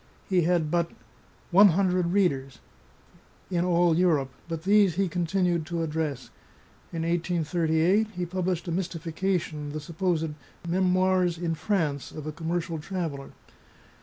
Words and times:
He 0.27 0.41
had 0.41 0.71
but" 0.71 0.89
one 1.51 1.67
hundred 1.67 2.07
readers" 2.07 2.57
in 3.51 3.63
all 3.63 3.95
Europe, 3.95 4.31
but 4.47 4.63
these 4.63 4.95
he 4.95 5.07
continued 5.07 5.63
to 5.67 5.83
address. 5.83 6.31
In 6.91 7.05
18 7.05 7.43
j8 7.43 8.09
he 8.13 8.25
published 8.25 8.67
a 8.67 8.71
mystification, 8.71 9.69
the 9.73 9.79
supposed" 9.79 10.27
Memoirs 10.67 11.37
in 11.37 11.53
France" 11.53 12.11
of 12.11 12.25
a 12.25 12.31
commercial 12.31 12.79
traveller. 12.79 13.33